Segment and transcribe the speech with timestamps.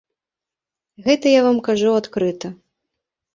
[1.07, 2.47] Гэта я вам кажу адкрыта.